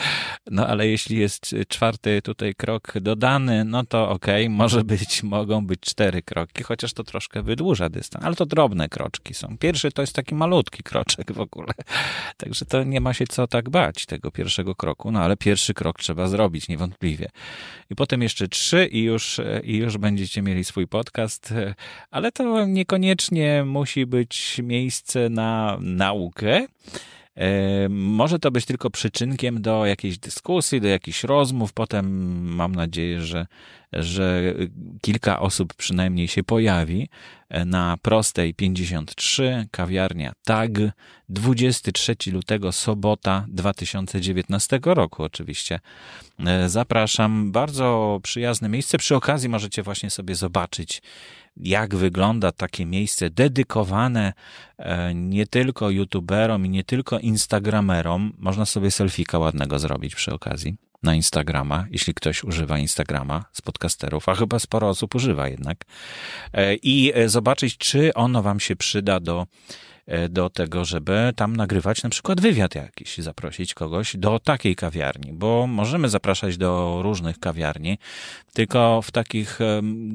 no 0.51 0.67
ale 0.67 0.88
jeśli 0.88 1.17
jest 1.17 1.56
czwarty 1.67 2.22
tutaj 2.22 2.56
krok 2.56 2.94
dodany, 3.01 3.65
no 3.65 3.86
to 3.86 4.10
okej, 4.10 4.46
okay, 4.46 4.56
może 4.56 4.84
być, 4.84 5.24
mogą 5.24 5.65
być 5.65 5.79
cztery 5.79 6.22
kroki, 6.22 6.63
chociaż 6.63 6.94
to 6.94 7.03
troszkę 7.03 7.44
wydłuża 7.44 7.89
dystans, 7.89 8.25
ale 8.25 8.36
to 8.36 8.46
drobne 8.46 8.89
kroczki 8.89 9.34
są. 9.34 9.58
Pierwszy 9.58 9.91
to 9.91 10.01
jest 10.01 10.13
taki 10.13 10.36
malutki 10.36 10.84
kroczek 10.84 11.32
w 11.32 11.39
ogóle, 11.39 11.74
także 12.38 12.65
to 12.65 12.84
nie 12.84 13.01
ma 13.01 13.13
się 13.13 13.27
co 13.27 13.48
tak 13.48 13.70
bać 13.70 14.06
tego 14.06 14.32
pierwszego 14.32 14.75
kroku, 14.75 15.12
no 15.12 15.22
ale 15.22 15.38
pierwszy 15.38 15.74
krok 15.74 16.00
trzeba 16.00 16.27
zrobić, 16.27 16.67
niewątpliwie. 16.67 17.29
I 17.89 17.96
potem 17.96 18.22
jeszcze 18.22 18.48
trzy 18.48 18.86
i 18.86 19.03
już, 19.03 19.41
i 19.63 19.77
już 19.77 19.98
będziecie 19.98 20.41
mieli 20.41 20.63
swój 20.63 20.88
podcast, 20.88 21.53
ale 22.12 22.32
to 22.32 22.65
niekoniecznie 22.65 23.63
musi 23.63 24.06
być 24.06 24.62
miejsce 24.63 25.29
na 25.29 25.77
naukę, 25.82 26.67
może 27.89 28.39
to 28.39 28.51
być 28.51 28.65
tylko 28.65 28.89
przyczynkiem 28.89 29.62
do 29.62 29.86
jakiejś 29.86 30.20
dyskusji, 30.20 30.82
do 30.82 30.88
jakichś 30.88 31.24
rozmów. 31.24 31.74
Potem 31.74 32.06
mam 32.56 32.75
nadzieję, 32.75 33.22
że, 33.22 33.48
że 33.94 34.53
kilka 35.01 35.39
osób 35.39 35.74
przynajmniej 35.74 36.27
się 36.27 36.44
pojawi 36.44 37.10
na 37.65 37.98
prostej 38.01 38.53
53, 38.53 39.67
kawiarnia 39.72 40.34
TAG, 40.44 40.72
23 41.29 42.15
lutego, 42.32 42.72
sobota 42.72 43.46
2019 43.50 44.79
roku 44.84 45.24
oczywiście. 45.24 45.79
E, 46.46 46.70
zapraszam, 46.70 47.51
bardzo 47.51 48.20
przyjazne 48.24 48.70
miejsce. 48.70 48.98
Przy 48.98 49.15
okazji 49.15 49.50
możecie 49.50 49.84
właśnie 49.84 50.10
sobie 50.10 50.36
zobaczyć, 50.36 51.01
jak 51.59 51.95
wygląda 51.95 52.51
takie 52.51 52.85
miejsce 52.85 53.29
dedykowane 53.29 54.33
e, 54.77 55.13
nie 55.15 55.47
tylko 55.47 55.89
youtuberom 55.89 56.65
i 56.65 56.69
nie 56.69 56.83
tylko 56.83 57.19
instagramerom. 57.19 58.33
Można 58.37 58.65
sobie 58.65 58.91
selfika 58.91 59.39
ładnego 59.39 59.79
zrobić 59.79 60.15
przy 60.15 60.33
okazji 60.33 60.77
na 61.03 61.15
Instagrama, 61.15 61.85
jeśli 61.91 62.13
ktoś 62.13 62.43
używa 62.43 62.79
Instagrama 62.79 63.45
z 63.53 63.61
podcasterów, 63.61 64.29
a 64.29 64.35
chyba 64.35 64.59
sporo 64.59 64.89
osób 64.89 65.15
używa 65.15 65.47
jednak, 65.47 65.85
e, 66.53 66.75
i 66.75 67.11
e, 67.15 67.29
zobaczyć, 67.29 67.77
czy 67.77 68.13
ono 68.13 68.41
wam 68.41 68.59
się 68.59 68.75
przyda 68.75 69.19
do 69.19 69.47
do 70.29 70.49
tego, 70.49 70.85
żeby 70.85 71.33
tam 71.35 71.55
nagrywać 71.55 72.03
na 72.03 72.09
przykład 72.09 72.41
wywiad 72.41 72.75
jakiś, 72.75 73.17
zaprosić 73.17 73.73
kogoś 73.73 74.17
do 74.17 74.39
takiej 74.39 74.75
kawiarni, 74.75 75.33
bo 75.33 75.67
możemy 75.67 76.09
zapraszać 76.09 76.57
do 76.57 76.99
różnych 77.03 77.39
kawiarni, 77.39 77.97
tylko 78.53 79.01
w 79.01 79.11
takich 79.11 79.59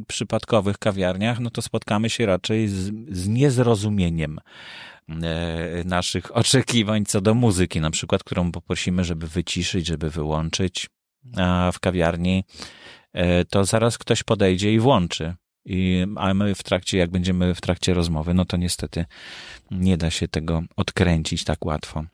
przypadkowych 0.07 0.79
kawiarniach, 0.79 1.41
no 1.41 1.51
to 1.51 1.63
spotkamy 1.63 2.11
się 2.11 2.27
raczej 2.27 2.69
z, 2.69 2.91
z 3.11 3.29
niezrozumieniem 3.29 4.39
e, 5.09 5.85
naszych 5.85 6.37
oczekiwań 6.41 7.05
co 7.05 7.21
do 7.21 7.35
muzyki, 7.35 7.81
na 7.81 7.91
przykład, 7.91 8.25
którą 8.25 8.53
poprosimy, 8.53 9.05
żeby 9.05 9.29
wyciszyć, 9.29 9.87
żeby 9.87 10.11
wyłączyć, 10.11 10.91
a 11.37 11.71
w 11.73 11.81
kawiarni 11.81 12.45
e, 13.13 13.45
to 13.45 13.65
zaraz 13.65 13.99
ktoś 13.99 14.23
podejdzie 14.23 14.73
i 14.75 14.79
włączy. 14.79 15.35
I, 15.65 16.07
a 16.17 16.35
my 16.35 16.55
w 16.55 16.63
trakcie, 16.63 16.99
jak 16.99 17.11
będziemy 17.11 17.55
w 17.55 17.61
trakcie 17.61 17.95
rozmowy, 17.95 18.35
no 18.35 18.45
to 18.45 18.57
niestety 18.57 19.05
nie 19.71 19.97
da 19.97 20.11
się 20.11 20.29
tego 20.29 20.63
odkręcić 20.77 21.45
tak 21.45 21.65
łatwo. 21.65 22.05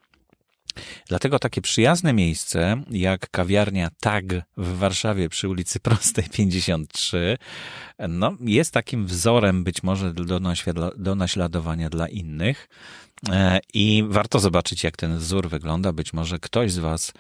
Dlatego 1.09 1.39
takie 1.39 1.61
przyjazne 1.61 2.13
miejsce, 2.13 2.83
jak 2.91 3.31
kawiarnia 3.31 3.91
TAG 4.01 4.25
w 4.57 4.79
Warszawie 4.79 5.29
przy 5.29 5.49
ulicy 5.49 5.81
Prostej 5.81 6.25
53, 6.33 7.39
no, 8.09 8.37
jest 8.41 8.73
takim 8.73 9.07
wzorem 9.07 9.65
być 9.65 9.83
może 9.83 10.15
do, 10.15 10.41
do 10.97 11.15
naśladowania 11.15 11.91
dla 11.91 12.09
innych. 12.09 12.69
E, 13.31 13.61
I 13.75 14.05
warto 14.09 14.39
zobaczyć, 14.39 14.85
jak 14.85 14.97
ten 14.97 15.19
wzór 15.19 15.49
wygląda. 15.49 15.93
Być 15.93 16.13
może 16.13 16.39
ktoś 16.39 16.73
z 16.73 16.79
Was 16.79 17.13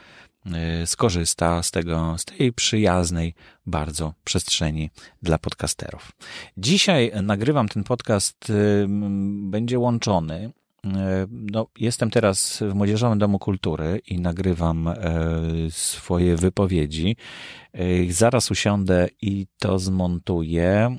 skorzysta 0.87 1.62
z 1.62 1.71
tego, 1.71 2.14
z 2.18 2.25
tej 2.25 2.52
przyjaznej 2.52 3.35
bardzo 3.66 4.14
przestrzeni 4.25 4.90
dla 5.23 5.38
podcasterów. 5.38 6.12
Dzisiaj 6.57 7.12
nagrywam 7.23 7.68
ten 7.68 7.85
podcast, 7.85 8.50
y, 8.50 8.87
będzie 9.50 9.78
łączony. 9.78 10.52
Y, 10.85 10.88
no, 11.30 11.66
jestem 11.78 12.11
teraz 12.11 12.62
w 12.71 12.75
Młodzieżowym 12.75 13.18
Domu 13.18 13.38
Kultury 13.38 14.00
i 14.07 14.21
nagrywam 14.21 14.95
swoje 15.71 16.37
wypowiedzi. 16.37 17.16
Zaraz 18.09 18.50
usiądę 18.50 19.09
i 19.23 19.47
to 19.59 19.78
zmontuję 19.78 20.99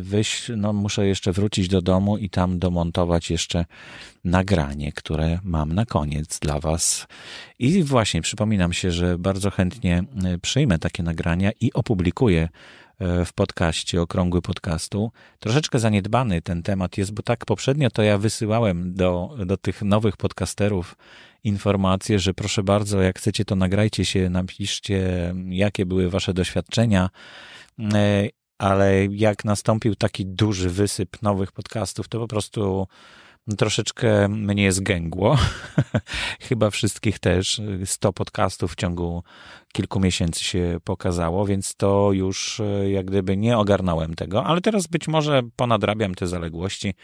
wyjść, 0.00 0.50
no 0.56 0.72
muszę 0.72 1.06
jeszcze 1.06 1.32
wrócić 1.32 1.68
do 1.68 1.82
domu 1.82 2.18
i 2.18 2.30
tam 2.30 2.58
domontować 2.58 3.30
jeszcze 3.30 3.64
nagranie, 4.24 4.92
które 4.92 5.38
mam 5.44 5.72
na 5.72 5.86
koniec 5.86 6.38
dla 6.38 6.60
Was. 6.60 7.06
I 7.58 7.82
właśnie 7.82 8.22
przypominam 8.22 8.72
się, 8.72 8.90
że 8.90 9.18
bardzo 9.18 9.50
chętnie 9.50 10.04
e, 10.24 10.38
przyjmę 10.38 10.78
takie 10.78 11.02
nagrania 11.02 11.50
i 11.60 11.72
opublikuję 11.72 12.48
e, 12.98 13.24
w 13.24 13.32
podcaście, 13.32 14.02
okrągły 14.02 14.42
podcastu. 14.42 15.12
Troszeczkę 15.38 15.78
zaniedbany 15.78 16.42
ten 16.42 16.62
temat 16.62 16.98
jest, 16.98 17.12
bo 17.12 17.22
tak 17.22 17.44
poprzednio 17.44 17.90
to 17.90 18.02
ja 18.02 18.18
wysyłałem 18.18 18.94
do, 18.94 19.36
do 19.46 19.56
tych 19.56 19.82
nowych 19.82 20.16
podcasterów 20.16 20.96
informacje, 21.44 22.18
że 22.18 22.34
proszę 22.34 22.62
bardzo, 22.62 23.02
jak 23.02 23.18
chcecie, 23.18 23.44
to 23.44 23.56
nagrajcie 23.56 24.04
się, 24.04 24.30
napiszcie, 24.30 25.34
jakie 25.48 25.86
były 25.86 26.10
Wasze 26.10 26.34
doświadczenia 26.34 27.10
ale 28.60 29.06
jak 29.06 29.44
nastąpił 29.44 29.94
taki 29.94 30.26
duży 30.26 30.70
wysyp 30.70 31.22
nowych 31.22 31.52
podcastów, 31.52 32.08
to 32.08 32.18
po 32.18 32.28
prostu 32.28 32.86
troszeczkę 33.58 34.28
mnie 34.28 34.72
zgęgło. 34.72 35.38
Chyba 36.48 36.70
wszystkich 36.70 37.18
też. 37.18 37.60
100 37.84 38.12
podcastów 38.12 38.72
w 38.72 38.76
ciągu 38.76 39.22
kilku 39.72 40.00
miesięcy 40.00 40.44
się 40.44 40.78
pokazało, 40.84 41.46
więc 41.46 41.74
to 41.74 42.12
już 42.12 42.60
e, 42.60 42.90
jak 42.90 43.06
gdyby 43.06 43.36
nie 43.36 43.58
ogarnąłem 43.58 44.14
tego, 44.14 44.44
ale 44.44 44.60
teraz 44.60 44.86
być 44.86 45.08
może 45.08 45.42
ponadrabiam 45.56 46.14
te 46.14 46.26
zaległości 46.26 46.94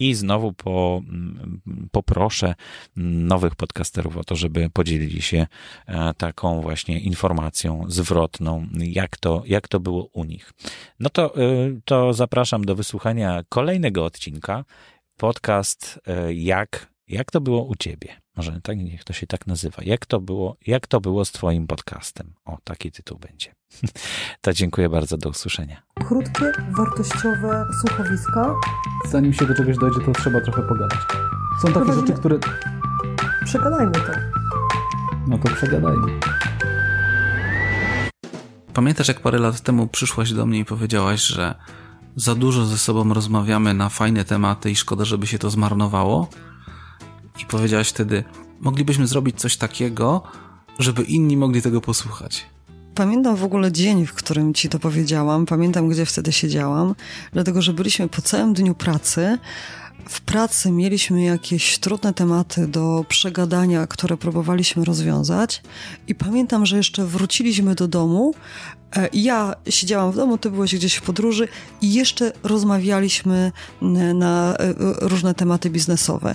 i 0.00 0.14
znowu 0.14 0.52
po, 0.52 1.02
mm, 1.08 1.60
poproszę 1.92 2.54
nowych 2.96 3.56
podcasterów 3.56 4.16
o 4.16 4.24
to, 4.24 4.36
żeby 4.36 4.70
podzielili 4.70 5.22
się 5.22 5.46
e, 5.86 6.14
taką 6.14 6.60
właśnie 6.60 7.00
informacją 7.00 7.84
zwrotną, 7.88 8.66
jak 8.78 9.16
to, 9.16 9.42
jak 9.46 9.68
to 9.68 9.80
było 9.80 10.04
u 10.12 10.24
nich. 10.24 10.52
No 11.00 11.10
to, 11.10 11.36
e, 11.36 11.40
to 11.84 12.12
zapraszam 12.12 12.64
do 12.64 12.74
wysłuchania 12.74 13.42
kolejnego 13.48 14.04
odcinka. 14.04 14.64
Podcast 15.16 16.00
e, 16.06 16.34
jak, 16.34 16.90
jak 17.10 17.30
to 17.30 17.40
było 17.40 17.64
u 17.64 17.74
ciebie? 17.74 18.08
Może 18.36 18.60
tak, 18.62 18.78
niech 18.78 19.04
to 19.04 19.12
się 19.12 19.26
tak 19.26 19.46
nazywa. 19.46 19.76
Jak 19.82 20.06
to 20.06 20.20
było, 20.20 20.56
jak 20.66 20.86
to 20.86 21.00
było 21.00 21.24
z 21.24 21.32
twoim 21.32 21.66
podcastem? 21.66 22.32
O, 22.44 22.58
taki 22.64 22.92
tytuł 22.92 23.18
będzie. 23.18 23.54
To 24.40 24.52
dziękuję 24.52 24.88
bardzo, 24.88 25.16
do 25.16 25.28
usłyszenia. 25.28 25.82
Krótkie, 26.08 26.52
wartościowe 26.76 27.66
słuchowiska. 27.80 28.54
Zanim 29.08 29.32
się 29.32 29.46
do 29.46 29.54
czegoś 29.54 29.76
dojdzie, 29.78 30.00
to 30.00 30.12
trzeba 30.12 30.40
trochę 30.40 30.62
pogadać. 30.62 30.98
Są 31.62 31.68
takie 31.68 31.72
Prowadzimy- 31.72 32.06
rzeczy, 32.06 32.12
które... 32.18 32.38
Przegadajmy 33.44 33.92
to. 33.92 34.12
No 35.26 35.38
to 35.38 35.48
przegadajmy. 35.54 36.20
Pamiętasz, 38.74 39.08
jak 39.08 39.20
parę 39.20 39.38
lat 39.38 39.60
temu 39.60 39.86
przyszłaś 39.86 40.32
do 40.32 40.46
mnie 40.46 40.58
i 40.58 40.64
powiedziałaś, 40.64 41.22
że 41.22 41.54
za 42.16 42.34
dużo 42.34 42.64
ze 42.66 42.78
sobą 42.78 43.14
rozmawiamy 43.14 43.74
na 43.74 43.88
fajne 43.88 44.24
tematy 44.24 44.70
i 44.70 44.76
szkoda, 44.76 45.04
żeby 45.04 45.26
się 45.26 45.38
to 45.38 45.50
zmarnowało? 45.50 46.28
I 47.42 47.46
powiedziałaś 47.46 47.88
wtedy, 47.88 48.24
moglibyśmy 48.60 49.06
zrobić 49.06 49.40
coś 49.40 49.56
takiego, 49.56 50.22
żeby 50.78 51.02
inni 51.02 51.36
mogli 51.36 51.62
tego 51.62 51.80
posłuchać. 51.80 52.46
Pamiętam 52.94 53.36
w 53.36 53.44
ogóle 53.44 53.72
dzień, 53.72 54.06
w 54.06 54.12
którym 54.12 54.54
ci 54.54 54.68
to 54.68 54.78
powiedziałam. 54.78 55.46
Pamiętam, 55.46 55.88
gdzie 55.88 56.06
wtedy 56.06 56.32
siedziałam, 56.32 56.94
dlatego 57.32 57.62
że 57.62 57.72
byliśmy 57.72 58.08
po 58.08 58.22
całym 58.22 58.52
dniu 58.52 58.74
pracy. 58.74 59.38
W 60.08 60.20
pracy 60.20 60.70
mieliśmy 60.70 61.22
jakieś 61.22 61.78
trudne 61.78 62.14
tematy 62.14 62.66
do 62.66 63.04
przegadania, 63.08 63.86
które 63.86 64.16
próbowaliśmy 64.16 64.84
rozwiązać. 64.84 65.62
I 66.08 66.14
pamiętam, 66.14 66.66
że 66.66 66.76
jeszcze 66.76 67.04
wróciliśmy 67.06 67.74
do 67.74 67.88
domu. 67.88 68.34
e, 68.96 69.08
Ja 69.12 69.54
siedziałam 69.68 70.12
w 70.12 70.16
domu, 70.16 70.38
ty 70.38 70.50
byłeś 70.50 70.74
gdzieś 70.74 70.94
w 70.94 71.02
podróży 71.02 71.48
i 71.82 71.92
jeszcze 71.92 72.32
rozmawialiśmy 72.42 73.52
na 74.14 74.56
e, 74.56 74.74
różne 75.00 75.34
tematy 75.34 75.70
biznesowe. 75.70 76.34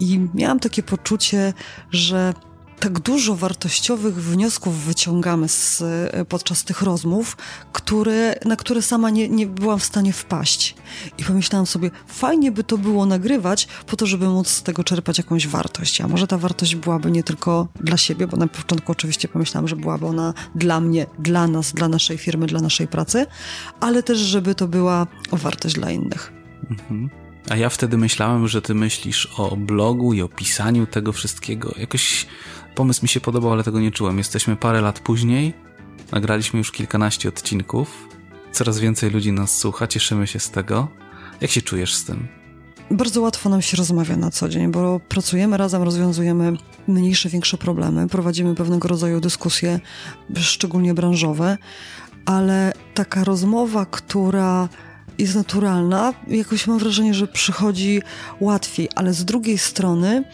I 0.00 0.20
miałam 0.34 0.60
takie 0.60 0.82
poczucie, 0.82 1.52
że 1.90 2.34
tak 2.80 2.98
dużo 2.98 3.36
wartościowych 3.36 4.14
wniosków 4.14 4.84
wyciągamy 4.84 5.48
z, 5.48 5.82
e, 5.82 6.24
podczas 6.24 6.64
tych 6.64 6.82
rozmów, 6.82 7.36
które, 7.72 8.34
na 8.44 8.56
które 8.56 8.82
sama 8.82 9.10
nie, 9.10 9.28
nie 9.28 9.46
byłam 9.46 9.78
w 9.78 9.84
stanie 9.84 10.12
wpaść. 10.12 10.74
I 11.18 11.24
pomyślałam 11.24 11.66
sobie, 11.66 11.90
fajnie 12.06 12.52
by 12.52 12.64
to 12.64 12.78
było 12.78 13.06
nagrywać, 13.06 13.68
po 13.86 13.96
to, 13.96 14.06
żeby 14.06 14.28
móc 14.28 14.48
z 14.48 14.62
tego 14.62 14.84
czerpać 14.84 15.18
jakąś 15.18 15.46
wartość. 15.46 16.00
A 16.00 16.08
może 16.08 16.26
ta 16.26 16.38
wartość 16.38 16.74
byłaby 16.74 17.10
nie 17.10 17.22
tylko 17.22 17.68
dla 17.80 17.96
siebie, 17.96 18.26
bo 18.26 18.36
na 18.36 18.46
początku 18.46 18.92
oczywiście 18.92 19.28
pomyślałam, 19.28 19.68
że 19.68 19.76
byłaby 19.76 20.06
ona 20.06 20.34
dla 20.54 20.80
mnie, 20.80 21.06
dla 21.18 21.46
nas, 21.46 21.72
dla 21.72 21.88
naszej 21.88 22.18
firmy, 22.18 22.46
dla 22.46 22.60
naszej 22.60 22.88
pracy, 22.88 23.26
ale 23.80 24.02
też, 24.02 24.18
żeby 24.18 24.54
to 24.54 24.68
była 24.68 25.06
wartość 25.32 25.74
dla 25.74 25.90
innych. 25.90 26.32
A 27.48 27.56
ja 27.56 27.68
wtedy 27.68 27.98
myślałem, 27.98 28.48
że 28.48 28.62
ty 28.62 28.74
myślisz 28.74 29.28
o 29.36 29.56
blogu 29.56 30.12
i 30.12 30.22
o 30.22 30.28
pisaniu 30.28 30.86
tego 30.86 31.12
wszystkiego. 31.12 31.74
Jakoś 31.78 32.26
pomysł 32.74 33.00
mi 33.02 33.08
się 33.08 33.20
podobał, 33.20 33.52
ale 33.52 33.64
tego 33.64 33.80
nie 33.80 33.90
czułem. 33.90 34.18
Jesteśmy 34.18 34.56
parę 34.56 34.80
lat 34.80 35.00
później, 35.00 35.54
nagraliśmy 36.12 36.58
już 36.58 36.72
kilkanaście 36.72 37.28
odcinków. 37.28 38.08
Coraz 38.52 38.78
więcej 38.78 39.10
ludzi 39.10 39.32
nas 39.32 39.58
słucha, 39.58 39.86
cieszymy 39.86 40.26
się 40.26 40.38
z 40.38 40.50
tego. 40.50 40.88
Jak 41.40 41.50
się 41.50 41.62
czujesz 41.62 41.94
z 41.94 42.04
tym? 42.04 42.28
Bardzo 42.90 43.20
łatwo 43.20 43.48
nam 43.48 43.62
się 43.62 43.76
rozmawia 43.76 44.16
na 44.16 44.30
co 44.30 44.48
dzień, 44.48 44.70
bo 44.70 45.00
pracujemy 45.08 45.56
razem, 45.56 45.82
rozwiązujemy 45.82 46.52
mniejsze, 46.88 47.28
większe 47.28 47.58
problemy, 47.58 48.08
prowadzimy 48.08 48.54
pewnego 48.54 48.88
rodzaju 48.88 49.20
dyskusje, 49.20 49.80
szczególnie 50.36 50.94
branżowe, 50.94 51.58
ale 52.24 52.72
taka 52.94 53.24
rozmowa, 53.24 53.86
która 53.86 54.68
jest 55.20 55.34
naturalna, 55.34 56.12
jakoś 56.28 56.66
mam 56.66 56.78
wrażenie, 56.78 57.14
że 57.14 57.26
przychodzi 57.26 58.02
łatwiej, 58.40 58.88
ale 58.94 59.14
z 59.14 59.24
drugiej 59.24 59.58
strony 59.58 60.24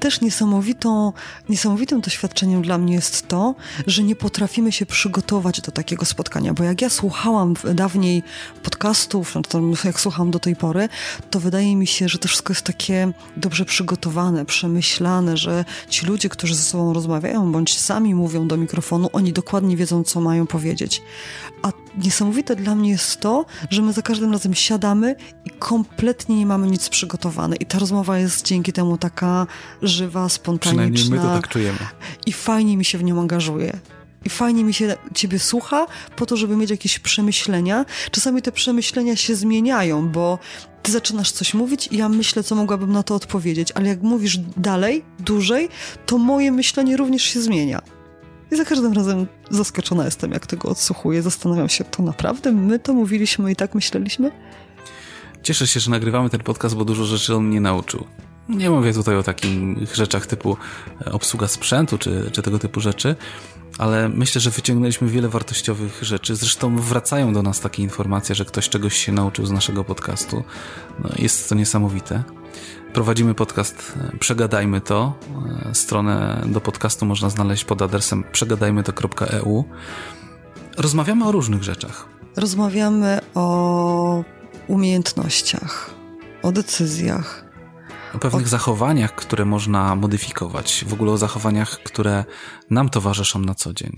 też 0.00 0.20
niesamowitą, 0.20 1.12
niesamowitym 1.48 2.00
doświadczeniem 2.00 2.62
dla 2.62 2.78
mnie 2.78 2.94
jest 2.94 3.28
to, 3.28 3.54
że 3.86 4.02
nie 4.02 4.16
potrafimy 4.16 4.72
się 4.72 4.86
przygotować 4.86 5.60
do 5.60 5.72
takiego 5.72 6.04
spotkania, 6.04 6.54
bo 6.54 6.64
jak 6.64 6.82
ja 6.82 6.90
słuchałam 6.90 7.54
dawniej 7.74 8.22
podcastów, 8.62 9.34
no 9.34 9.42
jak 9.84 10.00
słucham 10.00 10.30
do 10.30 10.38
tej 10.38 10.56
pory, 10.56 10.88
to 11.30 11.40
wydaje 11.40 11.76
mi 11.76 11.86
się, 11.86 12.08
że 12.08 12.18
to 12.18 12.28
wszystko 12.28 12.52
jest 12.52 12.62
takie 12.62 13.12
dobrze 13.36 13.64
przygotowane, 13.64 14.44
przemyślane, 14.44 15.36
że 15.36 15.64
ci 15.88 16.06
ludzie, 16.06 16.28
którzy 16.28 16.54
ze 16.54 16.62
sobą 16.62 16.92
rozmawiają, 16.92 17.52
bądź 17.52 17.78
sami 17.78 18.14
mówią 18.14 18.48
do 18.48 18.56
mikrofonu, 18.56 19.08
oni 19.12 19.32
dokładnie 19.32 19.76
wiedzą, 19.76 20.04
co 20.04 20.20
mają 20.20 20.46
powiedzieć. 20.46 21.02
A 21.62 21.72
niesamowite 21.98 22.56
dla 22.56 22.74
mnie 22.74 22.90
jest 22.90 23.20
to, 23.20 23.44
że 23.70 23.82
my 23.82 23.92
za 23.92 24.02
każdym 24.02 24.32
razem 24.32 24.54
siadamy 24.54 25.16
i 25.44 25.50
kompletnie 25.50 26.36
nie 26.36 26.46
mamy 26.46 26.66
nic 26.66 26.88
przygotowane. 26.88 27.56
I 27.56 27.66
ta 27.66 27.78
rozmowa 27.78 28.18
jest 28.18 28.46
dzięki 28.46 28.72
temu 28.72 28.98
taka 28.98 29.46
żywa, 29.82 30.26
Przynajmniej 30.28 30.30
spontaniczna 30.30 31.16
my 31.16 31.22
to 31.22 31.28
tak 31.34 31.48
czujemy. 31.48 31.78
i 32.26 32.32
fajnie 32.32 32.76
mi 32.76 32.84
się 32.84 32.98
w 32.98 33.04
nią 33.04 33.20
angażuje. 33.20 33.78
I 34.24 34.30
fajnie 34.30 34.64
mi 34.64 34.74
się 34.74 34.96
ciebie 35.14 35.38
słucha 35.38 35.86
po 36.16 36.26
to, 36.26 36.36
żeby 36.36 36.56
mieć 36.56 36.70
jakieś 36.70 36.98
przemyślenia. 36.98 37.84
Czasami 38.10 38.42
te 38.42 38.52
przemyślenia 38.52 39.16
się 39.16 39.34
zmieniają, 39.34 40.08
bo 40.08 40.38
ty 40.82 40.92
zaczynasz 40.92 41.32
coś 41.32 41.54
mówić 41.54 41.88
i 41.92 41.96
ja 41.96 42.08
myślę, 42.08 42.42
co 42.42 42.54
mogłabym 42.54 42.92
na 42.92 43.02
to 43.02 43.14
odpowiedzieć, 43.14 43.72
ale 43.74 43.88
jak 43.88 44.02
mówisz 44.02 44.38
dalej, 44.56 45.04
dłużej, 45.18 45.68
to 46.06 46.18
moje 46.18 46.52
myślenie 46.52 46.96
również 46.96 47.22
się 47.22 47.40
zmienia. 47.40 47.82
I 48.52 48.56
za 48.56 48.64
każdym 48.64 48.92
razem 48.92 49.26
zaskoczona 49.50 50.04
jestem, 50.04 50.32
jak 50.32 50.46
tego 50.46 50.68
odsłuchuję. 50.68 51.22
Zastanawiam 51.22 51.68
się, 51.68 51.84
to 51.84 52.02
naprawdę 52.02 52.52
my 52.52 52.78
to 52.78 52.94
mówiliśmy 52.94 53.52
i 53.52 53.56
tak 53.56 53.74
myśleliśmy? 53.74 54.30
Cieszę 55.42 55.66
się, 55.66 55.80
że 55.80 55.90
nagrywamy 55.90 56.30
ten 56.30 56.40
podcast, 56.40 56.76
bo 56.76 56.84
dużo 56.84 57.04
rzeczy 57.04 57.36
on 57.36 57.44
mnie 57.44 57.60
nauczył. 57.60 58.06
Nie 58.48 58.70
mówię 58.70 58.92
tutaj 58.92 59.16
o 59.16 59.22
takich 59.22 59.94
rzeczach 59.94 60.26
typu 60.26 60.56
e, 61.06 61.12
obsługa 61.12 61.48
sprzętu 61.48 61.98
czy, 61.98 62.30
czy 62.32 62.42
tego 62.42 62.58
typu 62.58 62.80
rzeczy, 62.80 63.16
ale 63.78 64.08
myślę, 64.08 64.40
że 64.40 64.50
wyciągnęliśmy 64.50 65.08
wiele 65.08 65.28
wartościowych 65.28 65.98
rzeczy. 66.02 66.36
Zresztą 66.36 66.76
wracają 66.76 67.32
do 67.32 67.42
nas 67.42 67.60
takie 67.60 67.82
informacje, 67.82 68.34
że 68.34 68.44
ktoś 68.44 68.68
czegoś 68.68 68.96
się 68.96 69.12
nauczył 69.12 69.46
z 69.46 69.50
naszego 69.50 69.84
podcastu. 69.84 70.44
No, 70.98 71.10
jest 71.18 71.48
to 71.48 71.54
niesamowite. 71.54 72.22
Prowadzimy 72.92 73.34
podcast 73.34 73.92
e, 74.14 74.18
Przegadajmy 74.18 74.80
to. 74.80 75.14
E, 75.70 75.74
Stronę 75.74 76.42
do 76.46 76.60
podcastu 76.60 77.06
można 77.06 77.30
znaleźć 77.30 77.64
pod 77.64 77.82
adresem 77.82 78.24
przegadajmyto.eu. 78.32 79.64
Rozmawiamy 80.78 81.24
o 81.24 81.32
różnych 81.32 81.62
rzeczach. 81.62 82.08
Rozmawiamy 82.36 83.18
o 83.34 84.24
umiejętnościach, 84.68 85.90
o 86.42 86.52
decyzjach, 86.52 87.44
O 88.14 88.18
pewnych 88.18 88.48
zachowaniach, 88.48 89.14
które 89.14 89.44
można 89.44 89.96
modyfikować, 89.96 90.84
w 90.88 90.92
ogóle 90.92 91.12
o 91.12 91.18
zachowaniach, 91.18 91.70
które 91.70 92.24
nam 92.70 92.88
towarzyszą 92.88 93.38
na 93.38 93.54
co 93.54 93.74
dzień. 93.74 93.92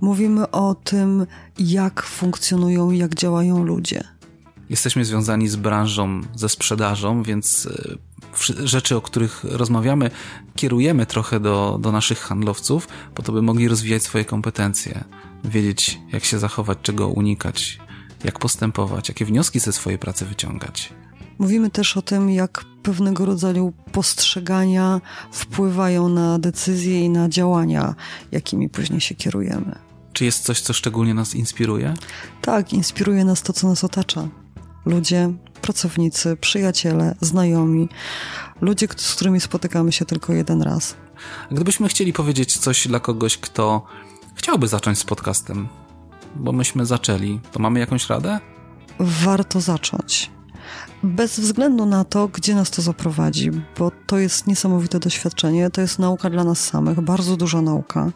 Mówimy 0.00 0.50
o 0.50 0.74
tym, 0.74 1.26
jak 1.58 2.02
funkcjonują, 2.02 2.90
jak 2.90 3.14
działają 3.14 3.64
ludzie. 3.64 4.04
Jesteśmy 4.70 5.04
związani 5.04 5.48
z 5.48 5.56
branżą, 5.56 6.20
ze 6.34 6.48
sprzedażą, 6.48 7.22
więc 7.22 7.66
e, 7.66 7.96
rzeczy, 8.64 8.96
o 8.96 9.00
których 9.00 9.44
rozmawiamy, 9.44 10.10
kierujemy 10.56 11.06
trochę 11.06 11.40
do, 11.40 11.78
do 11.80 11.92
naszych 11.92 12.18
handlowców, 12.18 12.88
po 13.14 13.22
to, 13.22 13.32
by 13.32 13.42
mogli 13.42 13.68
rozwijać 13.68 14.02
swoje 14.02 14.24
kompetencje, 14.24 15.04
wiedzieć, 15.44 16.00
jak 16.12 16.24
się 16.24 16.38
zachować, 16.38 16.78
czego 16.82 17.08
unikać, 17.08 17.78
jak 18.24 18.38
postępować, 18.38 19.08
jakie 19.08 19.24
wnioski 19.24 19.60
ze 19.60 19.72
swojej 19.72 19.98
pracy 19.98 20.26
wyciągać. 20.26 20.92
Mówimy 21.38 21.70
też 21.70 21.96
o 21.96 22.02
tym, 22.02 22.30
jak 22.30 22.64
pewnego 22.82 23.24
rodzaju 23.24 23.72
postrzegania 23.92 25.00
wpływają 25.32 26.08
na 26.08 26.38
decyzje 26.38 27.00
i 27.00 27.10
na 27.10 27.28
działania, 27.28 27.94
jakimi 28.32 28.68
później 28.68 29.00
się 29.00 29.14
kierujemy. 29.14 29.78
Czy 30.12 30.24
jest 30.24 30.44
coś, 30.44 30.60
co 30.60 30.72
szczególnie 30.72 31.14
nas 31.14 31.34
inspiruje? 31.34 31.94
Tak, 32.42 32.72
inspiruje 32.72 33.24
nas 33.24 33.42
to, 33.42 33.52
co 33.52 33.68
nas 33.68 33.84
otacza. 33.84 34.28
Ludzie, 34.86 35.32
pracownicy, 35.60 36.36
przyjaciele, 36.36 37.14
znajomi, 37.20 37.88
ludzie, 38.60 38.86
z 38.96 39.14
którymi 39.14 39.40
spotykamy 39.40 39.92
się 39.92 40.04
tylko 40.04 40.32
jeden 40.32 40.62
raz. 40.62 40.96
Gdybyśmy 41.50 41.88
chcieli 41.88 42.12
powiedzieć 42.12 42.58
coś 42.58 42.88
dla 42.88 43.00
kogoś, 43.00 43.38
kto 43.38 43.82
chciałby 44.34 44.68
zacząć 44.68 44.98
z 44.98 45.04
podcastem, 45.04 45.68
bo 46.36 46.52
myśmy 46.52 46.86
zaczęli, 46.86 47.40
to 47.52 47.58
mamy 47.58 47.80
jakąś 47.80 48.08
radę? 48.08 48.40
warto 49.00 49.60
zacząć. 49.60 50.30
Bez 51.02 51.40
względu 51.40 51.86
na 51.86 52.04
to, 52.04 52.28
gdzie 52.28 52.54
nas 52.54 52.70
to 52.70 52.82
zaprowadzi, 52.82 53.50
bo 53.78 53.92
to 54.06 54.18
jest 54.18 54.46
niesamowite 54.46 54.98
doświadczenie, 54.98 55.70
to 55.70 55.80
jest 55.80 55.98
nauka 55.98 56.30
dla 56.30 56.44
nas 56.44 56.64
samych, 56.64 57.00
bardzo 57.00 57.36
duża 57.36 57.62
nauka. 57.62 58.10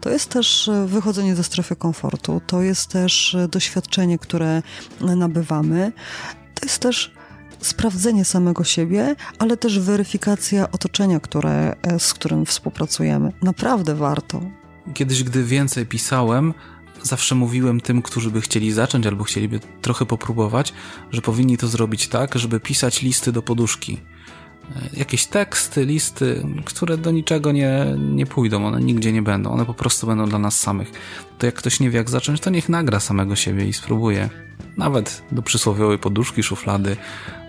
To 0.00 0.10
jest 0.10 0.28
też 0.28 0.68
e, 0.68 0.86
wychodzenie 0.86 1.36
ze 1.36 1.44
strefy 1.44 1.76
komfortu, 1.76 2.40
to 2.46 2.62
jest 2.62 2.86
też 2.86 3.34
e, 3.34 3.48
doświadczenie, 3.48 4.18
które 4.18 4.62
nabywamy. 5.00 5.92
To 6.60 6.66
jest 6.66 6.78
też 6.78 7.12
sprawdzenie 7.60 8.24
samego 8.24 8.64
siebie, 8.64 9.16
ale 9.38 9.56
też 9.56 9.78
weryfikacja 9.78 10.70
otoczenia, 10.70 11.20
które, 11.20 11.76
e, 11.82 11.98
z 11.98 12.14
którym 12.14 12.46
współpracujemy. 12.46 13.32
Naprawdę 13.42 13.94
warto. 13.94 14.40
Kiedyś, 14.94 15.24
gdy 15.24 15.44
więcej 15.44 15.86
pisałem, 15.86 16.54
zawsze 17.02 17.34
mówiłem 17.34 17.80
tym, 17.80 18.02
którzy 18.02 18.30
by 18.30 18.40
chcieli 18.40 18.72
zacząć 18.72 19.06
albo 19.06 19.24
chcieliby 19.24 19.60
trochę 19.82 20.06
popróbować, 20.06 20.72
że 21.10 21.22
powinni 21.22 21.56
to 21.56 21.68
zrobić 21.68 22.08
tak, 22.08 22.38
żeby 22.38 22.60
pisać 22.60 23.02
listy 23.02 23.32
do 23.32 23.42
poduszki. 23.42 24.00
E, 24.76 24.98
jakieś 24.98 25.26
teksty, 25.26 25.84
listy, 25.84 26.46
które 26.64 26.98
do 26.98 27.10
niczego 27.10 27.52
nie, 27.52 27.96
nie 27.98 28.26
pójdą, 28.26 28.66
one 28.66 28.80
nigdzie 28.80 29.12
nie 29.12 29.22
będą, 29.22 29.50
one 29.50 29.66
po 29.66 29.74
prostu 29.74 30.06
będą 30.06 30.28
dla 30.28 30.38
nas 30.38 30.60
samych. 30.60 30.92
To 31.38 31.46
jak 31.46 31.54
ktoś 31.54 31.80
nie 31.80 31.90
wie 31.90 31.98
jak 31.98 32.10
zacząć, 32.10 32.40
to 32.40 32.50
niech 32.50 32.68
nagra 32.68 33.00
samego 33.00 33.36
siebie 33.36 33.68
i 33.68 33.72
spróbuje. 33.72 34.49
Nawet 34.76 35.22
do 35.32 35.42
przysłowiowej 35.42 35.98
poduszki, 35.98 36.42
szuflady, 36.42 36.96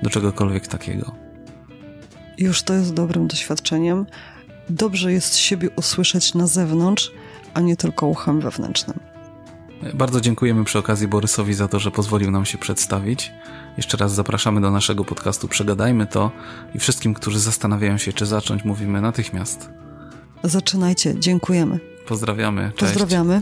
do 0.03 0.09
czegokolwiek 0.09 0.67
takiego. 0.67 1.15
Już 2.37 2.63
to 2.63 2.73
jest 2.73 2.93
dobrym 2.93 3.27
doświadczeniem. 3.27 4.05
Dobrze 4.69 5.13
jest 5.13 5.37
siebie 5.37 5.69
usłyszeć 5.75 6.33
na 6.33 6.47
zewnątrz, 6.47 7.11
a 7.53 7.61
nie 7.61 7.77
tylko 7.77 8.07
uchem 8.07 8.41
wewnętrznym. 8.41 8.99
Bardzo 9.93 10.21
dziękujemy 10.21 10.63
przy 10.63 10.79
okazji 10.79 11.07
Borysowi 11.07 11.53
za 11.53 11.67
to, 11.67 11.79
że 11.79 11.91
pozwolił 11.91 12.31
nam 12.31 12.45
się 12.45 12.57
przedstawić. 12.57 13.31
Jeszcze 13.77 13.97
raz 13.97 14.13
zapraszamy 14.13 14.61
do 14.61 14.71
naszego 14.71 15.05
podcastu 15.05 15.47
Przegadajmy 15.47 16.07
to 16.07 16.31
i 16.75 16.79
wszystkim, 16.79 17.13
którzy 17.13 17.39
zastanawiają 17.39 17.97
się, 17.97 18.13
czy 18.13 18.25
zacząć, 18.25 18.65
mówimy 18.65 19.01
natychmiast. 19.01 19.69
Zaczynajcie, 20.43 21.19
dziękujemy. 21.19 21.79
Pozdrawiamy. 22.07 22.71
Cześć. 22.75 22.93
Pozdrawiamy. 22.93 23.41